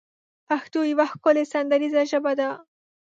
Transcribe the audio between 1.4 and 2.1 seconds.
سندريزه